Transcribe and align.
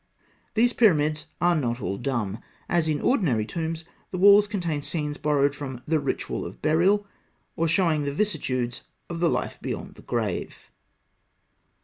These 0.55 0.73
pyramids 0.73 1.27
are 1.39 1.55
not 1.55 1.79
all 1.79 1.99
dumb. 1.99 2.39
As 2.67 2.87
in 2.87 2.99
ordinary 3.01 3.45
tombs, 3.45 3.83
the 4.09 4.17
walls 4.17 4.47
contain 4.47 4.81
scenes 4.81 5.19
borrowed 5.19 5.53
from 5.53 5.83
the 5.87 5.99
"Ritual 5.99 6.43
of 6.43 6.59
Burial," 6.59 7.05
or 7.55 7.67
showing 7.67 8.01
the 8.01 8.11
vicissitudes 8.11 8.81
of 9.11 9.19
the 9.19 9.29
life 9.29 9.59
beyond 9.61 9.93
the 9.93 10.01
grave. 10.01 10.71